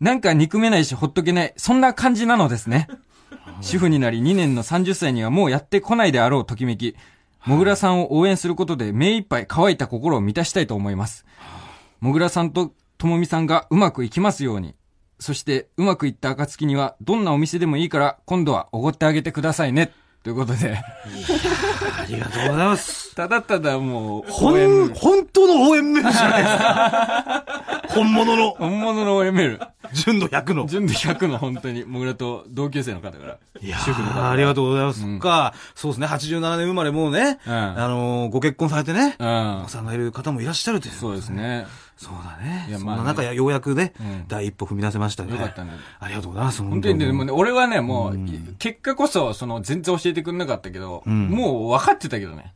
[0.00, 2.88] なんか憎めないしほっとけない、そんな感じなのですね。
[3.60, 6.96] 主婦になり2年の30歳にはもうやってこないであろうときめき、
[7.48, 11.24] もぐらさんを応援することで目いっぱい乾いた心を満たしたいと思います。
[11.98, 14.74] もぐらさんとともみさんがうまくいきますように。
[15.18, 19.94] そして、うまくいった暁には、どんなお店でもいいから、今度はおごってあげてくださいね。
[20.22, 20.78] ということで、
[21.84, 23.14] ありがとうございます。
[23.14, 27.44] ただただもう、ほん、本当の応援メールじゃないですか。
[27.88, 29.60] 本物の、本物の応援メール。
[29.92, 30.66] 純度100の。
[30.66, 33.36] 純度100の本当に、もぐらと同級生の方から。
[33.60, 35.04] いや主婦の方ーありがとうございます。
[35.04, 39.68] うんか、そうですね、87年生まれもうね、うんあのーご結婚されてね、うんお子。
[39.70, 40.94] さんがいる方もいらっしゃるという。
[40.94, 41.30] そうです。
[41.30, 41.66] ね。
[41.98, 42.66] そうだね。
[42.68, 45.32] いやまあねそんな中、ようやくね、うん第一歩踏み出せましたね。
[45.32, 45.72] よかったね。
[45.98, 46.62] ありがとうございます。
[46.62, 52.54] 本当にね、でもね、俺はね、もう、うん結果こそ、その、全然教えてくれなかったけど、うんもう分かってたけどね。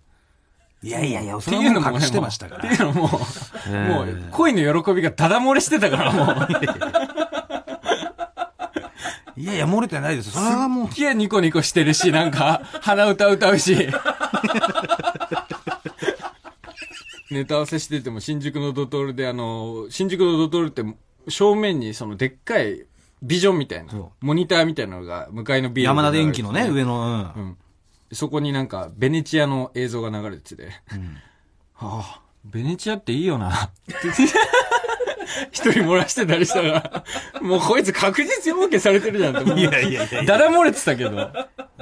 [0.85, 2.69] いやいやいや、っそれはもう隠してましたから。
[2.69, 3.11] っていうのも、
[3.69, 6.49] ええもう、恋の喜びがダダ漏れしてたから、もう。
[9.37, 10.31] いやいや、漏れてないです。
[10.31, 13.89] それはもう、すっげえニコニコしてるし、なんか、鼻歌歌うし。
[17.33, 20.85] ネタ合わせしてても、新宿のドトールで、あの、新宿のドトールって、
[21.29, 22.85] 正面にその、でっかい、
[23.23, 27.43] ビジョンみたいなそ、モニターみたいなのが、向かいのビル山田電機のね、上上の、うん。
[27.43, 27.57] うん。
[28.13, 31.17] そこになんか、ベネチアの映像が流れてて、うん。
[31.75, 33.71] はあ、ベネチアっていいよな。
[35.53, 37.05] 一人漏らしてたりしたか
[37.41, 39.51] ら、もうこいつ確実に OK されてるじゃんって。
[39.61, 41.11] いやいやいやいやだら漏れてたけど。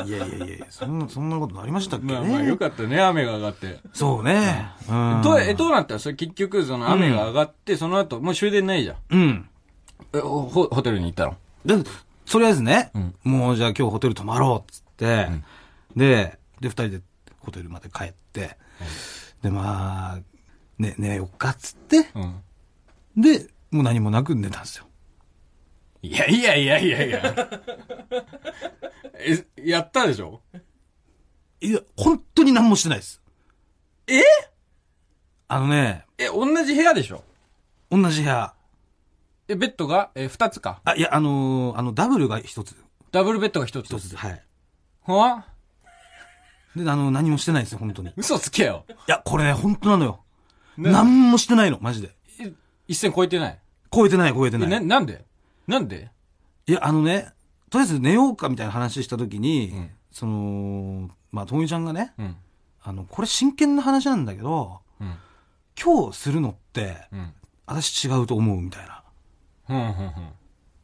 [0.05, 2.12] いやいやいやそんな、そんなことなりましたっけね？
[2.14, 3.79] まあまあよかったね、雨が上がって。
[3.92, 4.68] そうね。
[4.88, 5.20] うん。
[5.22, 5.94] どう、え、どうなった？
[5.94, 8.96] のそれ結局、その雨が上がって、その後、もう終電ないじゃん。
[9.11, 9.48] うん。
[10.14, 11.37] え、ホホテルに行ったの？
[11.64, 11.85] で、
[12.31, 15.29] とりあえずね、うんもうじゃあ今日ホテル泊まろうっつって、
[15.96, 17.00] で、で、二人で
[17.40, 18.57] ホテルまで帰って、
[19.42, 20.18] で、まあ、
[20.79, 22.35] ね、寝よっかっつって、うん。
[23.16, 24.87] で、もう何もなく寝たんですよ。
[26.03, 27.51] いやいやいやいやいや。
[29.14, 30.40] え、やったでしょ？
[31.61, 33.20] いや、本当に何もしてないです。
[34.07, 34.23] え？
[35.49, 37.23] あのね、え、同じ部屋でしょ？
[37.90, 38.55] 同じ部屋。
[39.49, 40.81] え、ベッドが、え、二つか。
[40.85, 42.77] あ、いや、あのーあの、ダブルが一つ。
[43.11, 43.87] ダブルベッドが一つ。
[43.87, 44.16] 一つ。
[44.16, 44.42] はい。
[45.05, 45.44] は
[46.77, 48.11] で、あの、何もしてないですよ、本当に。
[48.11, 48.87] い嘘つけよ。
[49.09, 50.25] や、これね、本当なのよ。
[50.77, 52.14] な何もしてないの、マジで。
[52.90, 53.59] え一線超えてない？
[53.92, 54.68] 超えてない、超えてえ、ない。
[54.68, 55.24] な、なんで？
[55.66, 56.11] なんで？
[56.66, 57.33] いや、あのね、
[57.70, 62.37] とりあえず寝ようかみたいな話したときに、うんその、まあ、ともみちゃんがね、うん。
[62.83, 65.14] あの、これ真剣な話なんだけど、うん。
[65.81, 67.33] 今日するのって、うん。
[67.64, 69.05] 私違うと思うみたいな。
[69.68, 69.76] うん。
[69.76, 70.12] うん。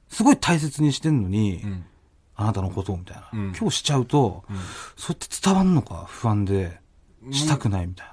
[0.09, 1.85] すごい大切にしてんのに、うん。
[2.37, 3.29] あなたのことをみたいな。
[3.33, 4.57] うん今日しちゃうと、うん
[4.97, 6.05] そうやって伝わんのか？
[6.07, 6.79] 不安で、
[7.33, 8.07] したくないみたい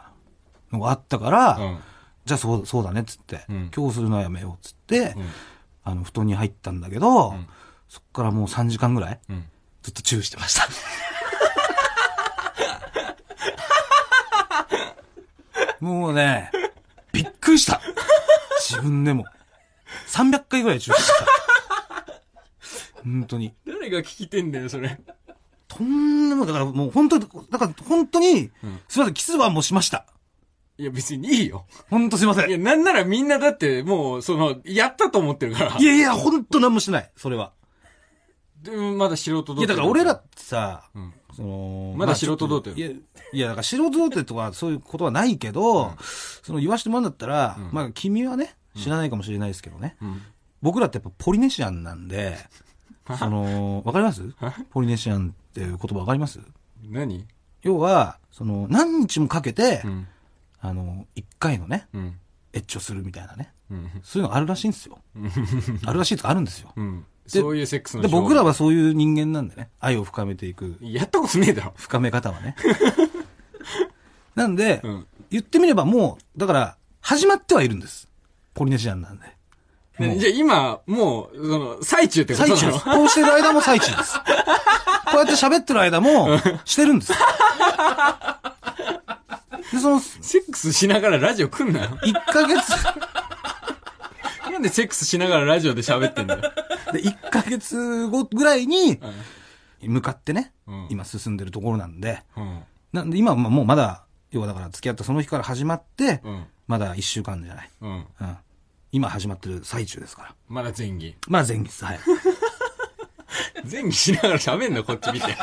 [0.71, 1.79] なのがあったから、うん。
[2.25, 5.29] じゃあそう、そうだねっつって、うん今日するのはやめようっつって、うん。
[5.83, 7.47] あの、布団に入ったんだけど、うん
[7.89, 9.45] そっからもう3時間ぐらい、うん。
[9.83, 10.67] ずっとチューしてました。
[15.79, 16.49] もうね、
[17.11, 17.81] びっくりした。
[18.67, 19.25] 自分でも。
[20.07, 21.13] 300回ぐらいチューして
[22.95, 23.01] た。
[23.03, 23.53] 本当に。
[23.67, 24.99] 誰が聞きてんだよ、それ。
[25.67, 30.05] とんでも、だからもう本当に、だから本当に、うんすいません、キスはもうしました。
[30.83, 31.65] いや、別にいいよ。
[31.89, 32.49] 本当すいません。
[32.49, 35.81] いや、いなんならみんなだって、もう、その、やったと思ってるから。
[35.81, 37.53] やいや、本当何もしてない、それは。
[38.61, 41.13] でもまだ素人童貞いや、だから俺らってさ、うん。
[41.35, 42.89] その、まだ素人童貞いや、
[43.31, 45.93] いや、だから素人童貞とかそういうことはないけど、
[46.43, 49.95] その言わしてもらうんだったら、うんまあ君はね、知らないかもしれないですけどね。
[50.01, 50.21] うん。
[50.61, 52.37] 僕らってやっぱポリネシアンなんで、
[53.19, 54.21] その、わかります？
[54.71, 56.39] ポリネシアンっていう言葉わかります？
[56.89, 57.25] 何？
[57.63, 60.07] 要は、その、何日もかけて、うん。
[60.63, 62.15] あの、一回のね、うん。
[62.53, 63.51] エッチをするみたいなね。
[63.69, 63.89] うん。
[64.01, 64.99] そういうのあるらしいんですよ。
[65.85, 66.71] あるらしいとかあるんですよ。
[66.75, 67.05] うん。
[67.27, 68.47] そういうセックスので、僕らは。
[68.47, 71.73] はそういう人間なんでね、愛を深めていく、やったことねえだろ。
[71.75, 72.55] 深め方はね。
[74.35, 75.07] なんで、うん。
[75.29, 78.07] 言ってみればもう、だから、始まってはいるんです。
[78.53, 79.25] ポリネシアンなんで。
[79.99, 82.57] ねじゃあ今、もう、その、最中ってことなの？
[82.57, 82.85] 最中です。
[82.85, 84.15] こうしてる間も最中です。
[85.11, 86.29] こうやって喋ってる間も、
[86.63, 87.13] してるんです。
[89.73, 91.97] で、その、セックスしながらラジオ来んなよ。
[92.03, 92.61] 1ヶ月、
[94.51, 96.41] なんでセックスしながらラジオで喋ってんだよ。
[96.93, 98.99] で、1ヶ月後ぐらいに、
[99.81, 102.63] 向かってね、うん今進んでるところなんで、うん。
[102.93, 106.45] なんで今はまあもうまだ、要はだから付き合ったその日から始まって、うん。
[106.67, 107.69] まだ1週間じゃない。
[107.81, 107.91] うん。
[107.91, 108.37] うん。
[108.91, 110.35] 今始まってる最中ですから。
[110.47, 111.15] まだ前儀。
[111.27, 111.99] まあ前日、はい。
[113.69, 115.35] 前儀しながら喋んの、こっち見て。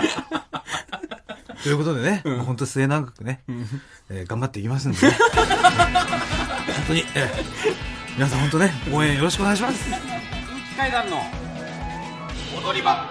[1.62, 3.42] ということでね、もう本当末永くね、
[4.08, 5.12] えー頑張っていきますんでね。
[5.12, 9.90] 本当に、えー皆さん本当ね、応援よろしくお願いします。
[9.90, 11.18] 空気階段の
[12.60, 13.08] 踊り場。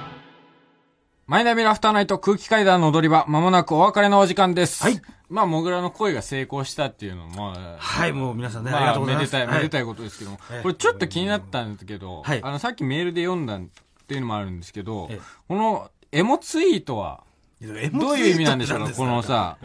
[1.26, 4.84] マイナビラフターナイト空気階段の踊り場、まもなくお別れのお時間です。
[4.84, 5.02] はい。
[5.30, 9.34] まあ、モグラの恋が成功したっていうのも、まあ、はい、もう皆さんね、ありまあ、がとうございます。
[9.34, 9.82] めでたい、めでたい。
[9.84, 13.62] いことですけども、ええこれちょっと気になったんですけど、はいあの、さっきメールで読んだっ
[14.08, 17.24] ていうのもあるんですけど、ええこのエモツイートは、
[17.62, 19.58] どどういう意味なんでしょうかこの、さ、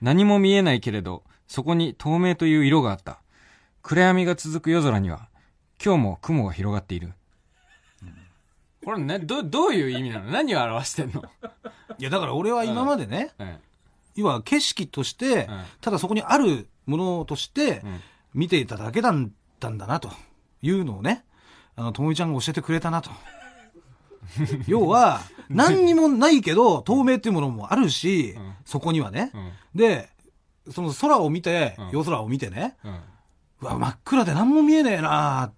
[0.00, 3.20] 何も見えないけれど、そこに透明という色があった。
[3.82, 5.28] 暗闇が続く夜空には、
[5.84, 7.12] 今日も雲が広がっている。
[8.84, 10.30] これね、ど、どういう意味なの？
[10.30, 11.24] 何を表してんの？
[11.98, 13.58] いや、だから俺は今までね、え
[14.16, 17.82] 要は景色としてうん、ただそこにあるものとして
[18.32, 20.10] 見ていただけだったんだな、と
[20.62, 21.24] いうのをね、
[21.76, 23.10] あの、ともみちゃんが教えてくれたなと。
[24.66, 29.32] 要は、何にもないけど、透明っていうものもあるしうん、そこにはね。
[29.34, 29.52] うん。
[29.74, 30.08] で、
[30.70, 32.76] その空を見てうん、夜空を見てね、
[33.60, 35.50] うわ、真っ暗で何も見えねえなーっ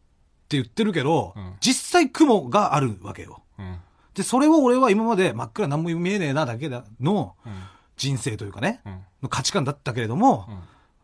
[0.48, 1.55] て言ってるけど、うん。
[1.61, 3.42] 実際雲があるわけよ。
[3.59, 3.76] うん。
[4.14, 7.52] で、それを俺は今まで真っ暗何も見えねえなだけだのうん。
[7.96, 9.00] 人生というかね、うん。
[9.24, 10.59] の価値観だったけれども、うん。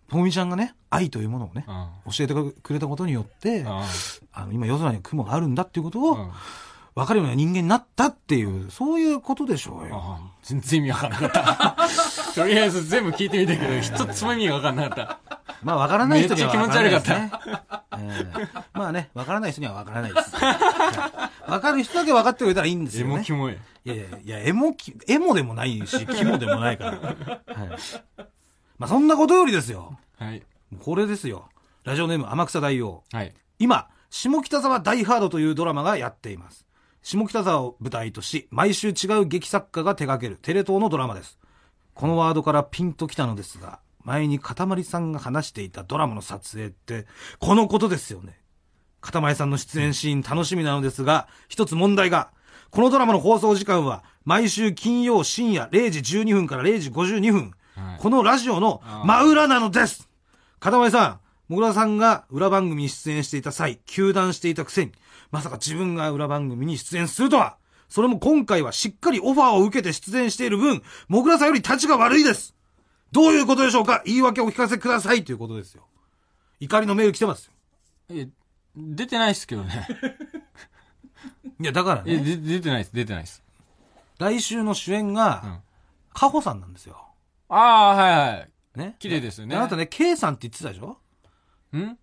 [0.09, 2.13] ともみちゃんがね、愛というものをね、うん。
[2.13, 3.85] 教えてくれたことによって、あ
[4.33, 6.31] あの、今夜空に雲があるんだっていうことをうん
[6.95, 10.01] 分かるような人間になったっていう、そういうことでしょうよ。
[10.03, 11.77] あ全然意味わかんなかった。
[12.35, 15.19] とりあえず全部聞いてみたけど、一つも意味がわかんなかっ
[15.63, 17.33] まあ分からない人には分からないですめっね。
[17.99, 20.37] ええまあね、分からない人には分からないです。
[20.37, 22.97] はい分かる人だけ分かってくれたらいいんでた。
[22.97, 23.33] すよねエモキ。
[23.33, 23.53] モい。
[23.53, 26.91] いやいや、いや、エモき、エモでもないし、キモでもないから。
[26.91, 27.69] はい。
[28.79, 29.99] まあそんなことよりですよ。
[30.19, 30.43] はい。
[30.79, 31.49] これですよ。
[31.85, 33.03] ラジオネーム天草大王。
[33.13, 33.35] はい。
[33.59, 36.67] 今、下北沢大ハードというドラマがやっています。
[37.09, 41.39] 下北沢を舞台とし、毎週違う劇作家が手掛けるテレ東のドラマです。
[41.95, 47.07] このワードからピンときたのですが、前にかたまりさんが話していたドラマの撮影って、
[47.39, 48.39] このことですよね。
[49.01, 52.31] かたまりさんの出演シーン楽しみなのですが、一つ問題が、
[52.71, 57.41] このドラマの放送時間は、毎週金曜深夜0時12分から0時52分、
[57.75, 60.09] はいこのラジオの真裏なのです
[60.59, 64.93] かたまりさん、もぐらさんが裏番組に出演していた際、休断していたくせに、
[65.31, 67.57] まさか自分が裏番組に出演するとは
[67.89, 72.55] それも今回はしっかりオファーを受けて出演している分、もぐらさんより立ちが悪いです
[73.13, 74.03] どういうことでしょうか？
[74.05, 75.85] 言い訳をお聞かせくださいということですよ。
[76.61, 77.53] 怒りのメール来てますよ。
[78.11, 78.29] え、
[78.77, 79.89] 出てないっすけどね。
[81.61, 83.43] いや、だからえ、ね、で出てないっす、出てないっす。
[84.19, 85.15] 来週の主演うん。
[85.15, 85.61] が、あ
[86.13, 87.03] カホさんなんですよ。
[87.49, 88.51] あー、はいはい。
[88.79, 88.97] ね？
[88.99, 90.99] 綺麗ですよねあなたね、K さんって言ってたでしょ？
[91.77, 91.99] ん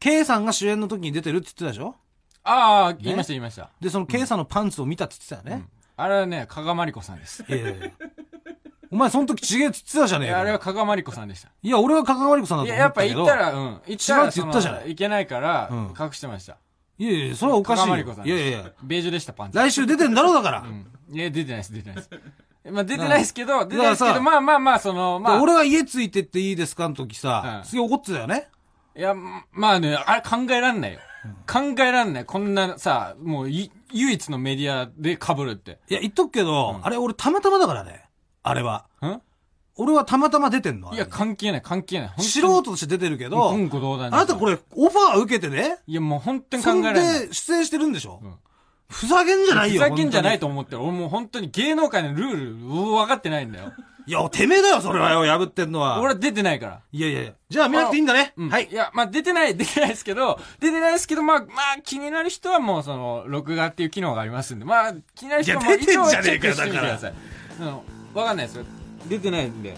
[0.00, 1.94] ?K さんが主演の時に出てるって言ってたでしょ？
[2.48, 3.70] ああ、言いました言いました。
[3.80, 5.66] で、その K さんのパンツを見たって言ってたよね。
[5.96, 7.44] あれはね、加賀まりこさんです。
[7.48, 7.90] いやいやいや
[8.90, 10.32] お前その時ちげえっつってたじゃねえか。
[10.32, 11.50] いやあれは加賀まりこさんでした。
[11.62, 13.44] いや、俺は関わりこさんだいや、やっぱと思ったけど。
[13.44, 13.80] 行ったら、うん。
[13.86, 16.56] 行ったら、違うって言ったじゃないそのいけないからうん、隠してました。
[16.98, 17.84] いやいや、それはおかしいよ。
[17.84, 18.72] 加賀まりこさんいやいやいや。
[18.82, 19.58] ベージュでした、パンツ。
[19.58, 20.60] 来週出てんだろ、だから。
[20.62, 20.86] うん。
[21.14, 22.10] いや、出てないです、出てないです。
[22.70, 25.42] まあ、出てないですけど、出てないですけど、だからさまあまあまあ、その、まあ。
[25.42, 28.48] 俺が家ついてっていいですかの時さ、うんすげえ怒ってたよね。
[28.96, 29.14] いや、
[29.52, 31.00] まあね、あれ考えらんないよ。
[31.46, 32.24] 考えらんない。
[32.24, 35.78] こんなさ、もうい、唯一のメディアで被るって。
[35.88, 38.04] いや、言っとくけど、あれ俺たまたまだからね。
[38.42, 38.86] あれは。
[39.02, 39.20] ん？
[39.80, 40.92] 俺はたまたま出てんの。
[40.92, 42.08] いや、関係ない、関係ない。
[42.08, 47.28] 本素人として出てるけど、言語道断あなたこれ、オファー受けてね、いや、もう本当に考そんえられない。
[47.28, 48.38] で出演してるんでしょ、ん
[48.88, 49.82] ふざけんじゃないよ。
[49.82, 50.40] ふざけんじゃないと。
[50.40, 50.82] と思ってる。
[50.82, 53.72] 俺もう本当に芸能界のルール、う分かってないんだよ。
[54.06, 56.00] いや、てめえだよ、それはよ、破ってんのは。
[56.00, 56.80] 俺は出てないから。
[56.92, 57.32] いやいやいや。
[57.50, 58.32] じゃあ見なくていいんだね。
[58.38, 58.48] うん。
[58.48, 58.74] はいい。
[58.74, 61.44] や、まあ出てない、出てないですけど、出てないですけど、まあ、ま
[61.76, 67.14] あ気になる人はもうその、録画っていう機能がありますんで、まあ気になる人はもういや出てんじゃねえかよ一応チェックしてみてください。
[67.60, 67.66] うん。
[68.14, 68.64] わかんないですよ。
[69.10, 69.76] 出てないんで。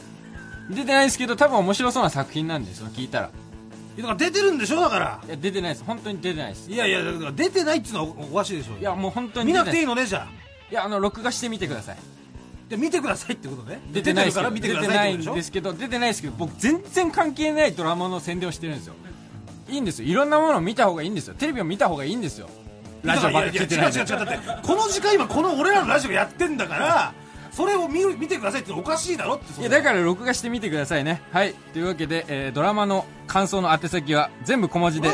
[0.71, 3.31] 出てないですけど、多分面白そうな作品なんで、その聞いたら。
[3.97, 5.21] だから出てるんでしょだから。
[5.27, 5.85] いや、出てないです。
[5.85, 6.71] 本当に出てないです。
[6.71, 8.79] いやいや、だから出てないっていうのはおかしいでしょ。
[8.79, 10.29] いや、もう本当に見なくていいのね、じゃあ。
[10.71, 11.99] いや、あの、録画してみてください。
[12.69, 13.81] で、見てくださいってことね。
[13.93, 18.95] 出てないですから見てくだ出てないんさいってことでしょですけど、出てないですけど、僕全然関係ないドラマの宣伝をしてるんですよ。
[19.69, 20.09] いいんですよ。
[20.09, 21.35] いろんなものを見た方がいいんですよ。
[21.35, 22.49] テレビを見た方がいいんですよ。
[23.03, 27.15] ラジオばっかり聞いてないやいや違う違う違うだってこの時間今この俺らのラジオやってんだから
[27.53, 31.23] それを見る見てくださいってのおかしいだろっていや、だから録画してみてくださいね。
[31.33, 31.55] はい。
[31.73, 35.09] というわけで、えードラマの感想の宛先は全部小文字で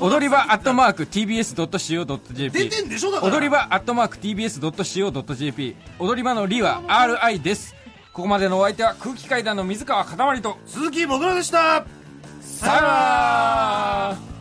[0.00, 3.10] 踊り場アットマーク tbs.co.jp 出てんでしょ？
[3.10, 3.34] だから。
[3.34, 7.74] 踊り場アットマーク tbs.co.jp 踊り場のりは RI です。
[8.12, 11.84] ここまでのお相手は空気階段の水川かたまりと、鈴木もぐらでした。
[12.40, 14.35] さよなら